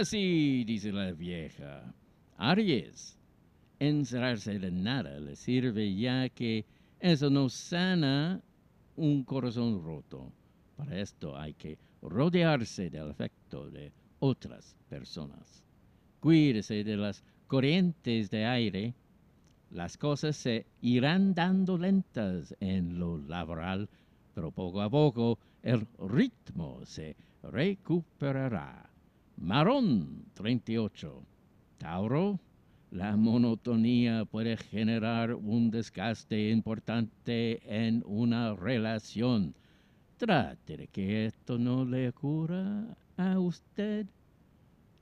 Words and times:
Así 0.00 0.64
dice 0.64 0.90
la 0.90 1.12
vieja. 1.12 1.94
Aries, 2.38 3.18
encerrarse 3.78 4.58
de 4.58 4.70
nada 4.70 5.20
le 5.20 5.36
sirve 5.36 5.94
ya 5.94 6.30
que 6.30 6.64
eso 6.98 7.28
no 7.28 7.50
sana 7.50 8.40
un 8.96 9.22
corazón 9.22 9.84
roto. 9.84 10.32
Para 10.76 10.98
esto 10.98 11.36
hay 11.36 11.52
que 11.52 11.78
rodearse 12.00 12.88
del 12.88 13.10
afecto 13.10 13.68
de 13.70 13.92
otras 14.20 14.74
personas. 14.88 15.62
Cuídese 16.20 16.84
de 16.84 16.96
las 16.96 17.22
corrientes 17.46 18.30
de 18.30 18.46
aire. 18.46 18.94
Las 19.70 19.98
cosas 19.98 20.36
se 20.36 20.64
irán 20.80 21.34
dando 21.34 21.76
lentas 21.76 22.56
en 22.60 22.98
lo 22.98 23.18
laboral, 23.18 23.88
pero 24.34 24.50
poco 24.50 24.80
a 24.80 24.88
poco 24.88 25.38
el 25.62 25.86
ritmo 25.98 26.80
se 26.84 27.14
recuperará. 27.42 28.91
Marón 29.36 30.26
38. 30.34 31.22
Tauro, 31.78 32.38
la 32.90 33.16
monotonía 33.16 34.24
puede 34.24 34.56
generar 34.56 35.34
un 35.34 35.70
desgaste 35.70 36.50
importante 36.50 37.60
en 37.64 38.02
una 38.06 38.54
relación. 38.54 39.54
Trate 40.18 40.76
de 40.76 40.86
que 40.88 41.26
esto 41.26 41.58
no 41.58 41.84
le 41.84 42.10
ocurra 42.10 42.96
a 43.16 43.38
usted. 43.38 44.06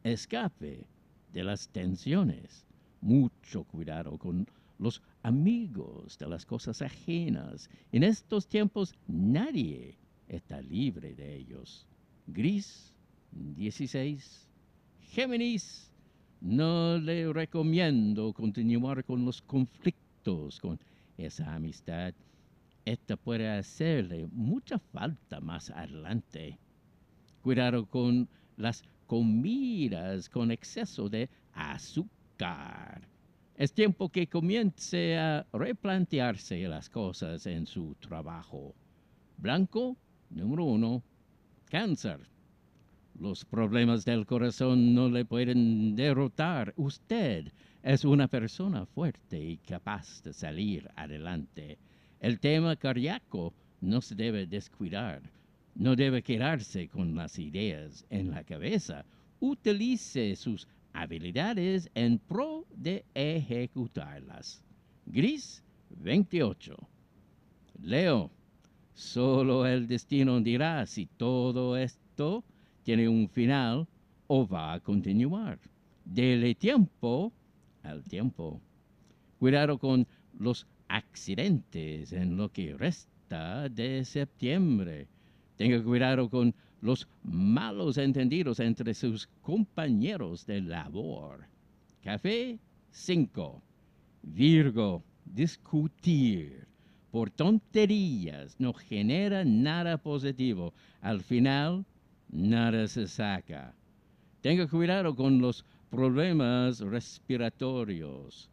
Escape 0.05 0.87
de 1.33 1.45
las 1.45 1.69
tensiones. 1.69 2.65
Mucho 3.01 3.65
cuidado 3.65 4.16
con 4.16 4.47
los 4.79 5.02
amigos 5.23 6.16
de 6.19 6.29
las 6.29 6.47
cosas 6.47 6.80
ajenas. 6.80 7.69
En 7.93 8.02
estos 8.02 8.47
tiempos 8.47 8.95
nadie 9.07 9.99
está 10.29 10.62
libre 10.62 11.15
de 11.15 11.37
ellos. 11.37 11.87
Gris 12.27 12.90
16. 13.33 14.48
Géminis, 15.11 15.91
no 16.41 16.99
le 16.99 17.32
recomiendo 17.32 18.32
continuar 18.32 19.05
con 19.05 19.24
los 19.24 19.43
conflictos 19.43 20.59
con 20.60 20.79
esa 21.18 21.55
amistad. 21.55 22.15
Esta 22.85 23.16
puede 23.16 23.49
hacerle 23.49 24.27
mucha 24.32 24.79
falta 24.79 25.40
más 25.40 25.71
adelante. 25.71 26.59
Cuidado 27.43 27.87
con 27.87 28.29
las 28.57 28.82
comidas 29.07 30.29
con 30.29 30.51
exceso 30.51 31.09
de 31.09 31.29
azúcar. 31.52 33.07
Es 33.57 33.73
tiempo 33.73 34.09
que 34.09 34.27
comience 34.27 35.18
a 35.18 35.46
replantearse 35.52 36.66
las 36.68 36.88
cosas 36.88 37.45
en 37.46 37.66
su 37.66 37.95
trabajo. 38.01 38.74
Blanco, 39.37 39.96
número 40.30 40.65
uno, 40.65 41.02
cáncer. 41.66 42.21
Los 43.21 43.45
problemas 43.45 44.07
del 44.07 44.24
corazón 44.24 44.95
no 44.95 45.10
le 45.10 45.26
pueden 45.26 45.95
derrotar. 45.95 46.73
Usted 46.79 47.52
es 47.82 48.07
una 48.07 48.29
persona 48.29 48.87
fuerte 48.87 49.38
y 49.38 49.59
capaz 49.59 50.23
de 50.23 50.32
salir 50.32 50.88
adelante. 50.96 51.77
El 52.18 52.40
tema 52.40 52.77
cardíaco 52.77 53.52
no 53.82 54.01
se 54.01 54.15
debe 54.15 54.46
descuidar. 54.46 55.21
No 55.74 55.96
debe 55.96 56.23
quedarse 56.23 56.88
con 56.88 57.15
las 57.15 57.38
ideas 57.38 58.07
en 58.09 58.30
la 58.30 58.43
cabeza. 58.43 59.04
Utilice 59.38 60.34
sus 60.34 60.66
habilidades 60.95 61.90
en 61.95 62.21
pro 62.21 62.65
de 62.74 63.05
ejecutarlas. 63.12 64.65
Gris 65.05 65.62
28. 65.91 66.75
Leo. 67.82 68.31
Solo 68.94 69.66
el 69.66 69.87
destino 69.87 70.41
dirá 70.41 70.87
si 70.87 71.05
todo 71.05 71.77
esto 71.77 72.44
tiene 72.91 73.09
un 73.09 73.28
final 73.28 73.87
o 74.27 74.49
va 74.49 74.72
a 74.72 74.81
continuar. 74.81 75.60
Dele 76.05 76.56
tiempo 76.56 77.33
al 77.84 78.03
tiempo. 78.03 78.60
Cuidado 79.38 79.78
con 79.78 80.09
los 80.37 80.67
accidentes 80.89 82.12
en 82.12 82.37
lo 82.37 82.51
que 82.51 82.77
resta 82.77 83.69
de 83.69 84.05
septiembre. 84.05 85.06
Tenga 85.56 85.81
cuidado 85.84 86.28
con 86.28 86.53
los 86.81 87.06
malos 87.23 87.97
entendidos 87.97 88.59
entre 88.59 88.93
sus 88.93 89.28
compañeros 89.41 90.45
de 90.45 90.61
labor. 90.61 91.47
Café 92.03 92.59
5. 92.91 93.62
Virgo, 94.22 95.05
discutir 95.25 96.67
por 97.12 97.31
tonterías 97.31 98.59
no 98.59 98.72
genera 98.72 99.45
nada 99.45 99.97
positivo. 99.97 100.75
Al 101.01 101.21
final, 101.21 101.84
nada 102.33 102.87
se 102.87 103.07
saca. 103.07 103.75
Tenga 104.41 104.67
cuidado 104.67 105.15
con 105.15 105.41
los 105.41 105.65
problemas 105.91 106.81
respiratorios. 106.81 108.49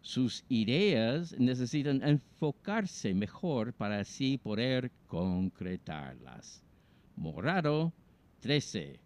Sus 0.00 0.44
ideas 0.48 1.38
necesitan 1.38 2.02
enfocarse 2.02 3.12
mejor 3.14 3.72
para 3.74 4.00
así 4.00 4.38
poder 4.38 4.90
concretarlas. 5.06 6.62
Morado 7.16 7.92
13. 8.40 8.98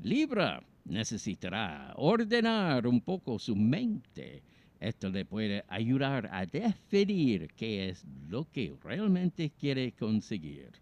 Libra 0.00 0.62
necesitará 0.84 1.92
ordenar 1.96 2.86
un 2.86 3.00
poco 3.00 3.38
su 3.38 3.54
mente. 3.56 4.42
Esto 4.80 5.10
le 5.10 5.24
puede 5.24 5.64
ayudar 5.68 6.28
a 6.32 6.46
definir 6.46 7.48
qué 7.54 7.88
es 7.88 8.04
lo 8.28 8.50
que 8.50 8.74
realmente 8.82 9.50
quiere 9.50 9.92
conseguir. 9.92 10.81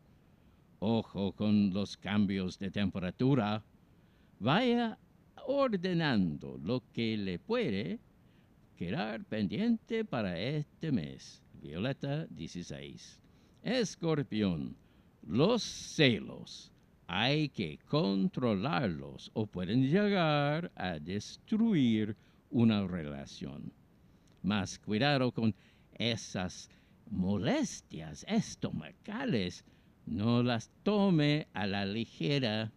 Ojo 0.82 1.32
con 1.32 1.74
los 1.74 1.98
cambios 1.98 2.58
de 2.58 2.70
temperatura. 2.70 3.62
Vaya 4.38 4.98
ordenando 5.46 6.58
lo 6.64 6.82
que 6.94 7.18
le 7.18 7.38
puede 7.38 7.98
quedar 8.76 9.22
pendiente 9.26 10.06
para 10.06 10.40
este 10.40 10.90
mes. 10.90 11.42
Violeta 11.60 12.24
16. 12.30 13.20
Escorpión. 13.62 14.74
Los 15.26 15.62
celos 15.62 16.72
hay 17.06 17.50
que 17.50 17.78
controlarlos 17.86 19.30
o 19.34 19.44
pueden 19.44 19.86
llegar 19.86 20.72
a 20.76 20.98
destruir 20.98 22.16
una 22.50 22.86
relación. 22.86 23.70
Más 24.42 24.78
cuidado 24.78 25.30
con 25.30 25.54
esas 25.92 26.70
molestias 27.10 28.24
estomacales 28.26 29.62
no 30.10 30.42
las 30.42 30.70
tome 30.82 31.46
a 31.52 31.66
la 31.68 31.86
ligera. 31.86 32.72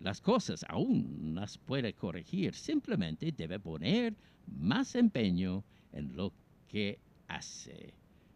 Las 0.00 0.22
cosas 0.22 0.64
aún 0.68 1.32
las 1.34 1.58
puede 1.58 1.92
corregir. 1.92 2.54
Simplemente 2.54 3.30
debe 3.30 3.60
poner 3.60 4.14
más 4.46 4.94
empeño 4.94 5.62
en 5.92 6.16
lo 6.16 6.32
que 6.68 6.98
hace. 7.28 7.92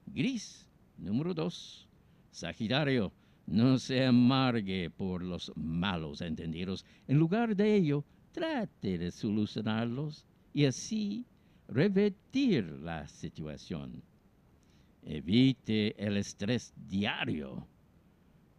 Gris, 0.06 0.68
número 0.98 1.32
dos. 1.32 1.88
Sagitario, 2.30 3.10
no 3.46 3.78
se 3.78 4.04
amargue 4.04 4.90
por 4.90 5.22
los 5.22 5.50
malos 5.56 6.20
entendidos. 6.20 6.84
En 7.08 7.16
lugar 7.16 7.56
de 7.56 7.74
ello, 7.74 8.04
trate 8.32 8.98
de 8.98 9.10
solucionarlos 9.10 10.26
y 10.52 10.66
así 10.66 11.24
revertir 11.68 12.66
la 12.82 13.08
situación. 13.08 14.02
Evite 15.02 15.94
el 16.04 16.18
estrés 16.18 16.74
diario 16.86 17.66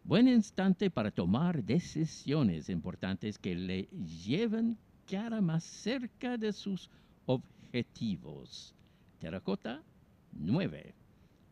buen 0.07 0.29
instante 0.29 0.89
para 0.89 1.11
tomar 1.11 1.61
decisiones 1.61 2.69
importantes 2.69 3.37
que 3.37 3.53
le 3.53 3.89
lleven 4.25 4.77
cara 5.05 5.41
más 5.41 5.65
cerca 5.65 6.37
de 6.37 6.53
sus 6.53 6.89
objetivos. 7.25 8.73
Terracota 9.19 9.83
9. 10.31 10.95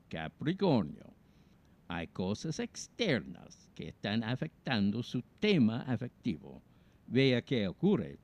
Capricornio. 0.08 1.14
Hay 1.90 2.08
cosas 2.08 2.60
externas 2.60 3.70
que 3.76 3.90
están 3.90 4.24
afectando 4.24 5.04
su 5.04 5.22
tema 5.42 5.82
afectivo. 5.82 6.62
Vea 7.08 7.42
qué 7.42 7.68
ocurre 7.68 8.18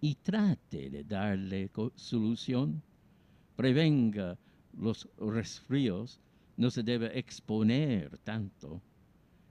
y 0.00 0.14
trate 0.14 0.88
de 0.88 1.04
darle 1.04 1.70
solución. 1.96 2.82
Prevenga 3.56 4.38
los 4.72 5.06
resfríos. 5.18 6.18
No 6.56 6.70
se 6.70 6.82
debe 6.82 7.18
exponer 7.18 8.16
tanto 8.24 8.80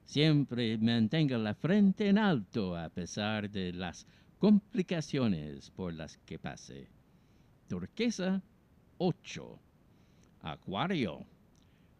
Siempre 0.08 0.78
mantenga 0.78 1.36
la 1.36 1.54
frente 1.54 2.08
en 2.08 2.16
alto 2.16 2.74
a 2.74 2.88
pesar 2.88 3.50
de 3.50 3.74
las 3.74 4.06
complicaciones 4.38 5.70
por 5.70 5.92
las 5.92 6.16
que 6.24 6.38
pase. 6.38 6.88
Turquesa 7.68 8.42
8. 8.96 9.58
Acuario. 10.40 11.26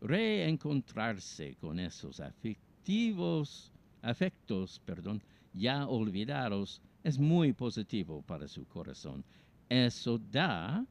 Reencontrarse 0.01 1.57
con 1.57 1.79
esos 1.79 2.19
afectivos, 2.21 3.71
afectos, 4.01 4.81
perdón, 4.87 5.23
ya 5.53 5.87
olvidados 5.87 6.81
es 7.05 7.19
muy 7.19 7.53
positivo 7.53 8.23
para 8.23 8.49
su 8.49 8.65
corazón. 8.65 9.23
Eso 9.69 10.19
da 10.19 10.83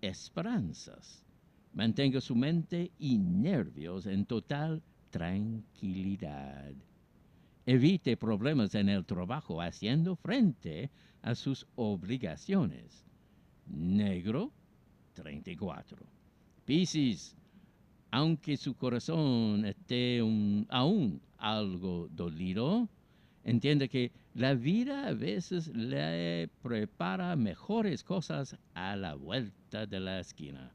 esperanzas. 0.00 1.26
Mantenga 1.74 2.22
su 2.22 2.34
mente 2.34 2.90
y 2.98 3.18
nervios 3.18 4.06
en 4.06 4.24
total 4.24 4.82
tranquilidad. 5.14 6.74
Evite 7.66 8.16
problemas 8.16 8.74
en 8.74 8.88
el 8.88 9.04
trabajo 9.04 9.62
haciendo 9.62 10.16
frente 10.16 10.90
a 11.22 11.36
sus 11.36 11.68
obligaciones. 11.76 13.06
Negro 13.68 14.50
34. 15.12 16.04
Piscis, 16.64 17.36
aunque 18.10 18.56
su 18.56 18.74
corazón 18.74 19.64
esté 19.64 20.18
aún 20.68 21.20
algo 21.38 22.08
dolido, 22.10 22.88
entiende 23.44 23.88
que 23.88 24.10
la 24.34 24.54
vida 24.54 25.06
a 25.06 25.12
veces 25.12 25.68
le 25.68 26.48
prepara 26.60 27.36
mejores 27.36 28.02
cosas 28.02 28.56
a 28.74 28.96
la 28.96 29.14
vuelta 29.14 29.86
de 29.86 30.00
la 30.00 30.18
esquina. 30.18 30.72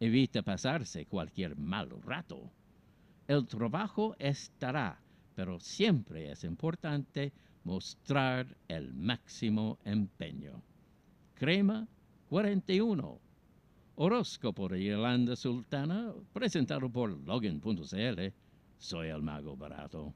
Evita 0.00 0.40
pasarse 0.40 1.04
cualquier 1.04 1.54
mal 1.54 1.90
rato. 2.00 2.50
El 3.28 3.46
trabajo 3.46 4.16
estará, 4.18 4.98
pero 5.34 5.60
siempre 5.60 6.32
es 6.32 6.44
importante 6.44 7.30
mostrar 7.62 8.56
el 8.68 8.94
máximo 8.94 9.78
empeño. 9.84 10.62
Crema 11.34 11.86
41. 12.30 13.20
Horóscopo 13.96 14.68
de 14.68 14.82
Yolanda 14.82 15.36
Sultana, 15.36 16.10
presentado 16.32 16.88
por 16.88 17.10
Logan.cl. 17.10 18.32
Soy 18.78 19.08
el 19.08 19.20
mago 19.20 19.54
barato. 19.58 20.14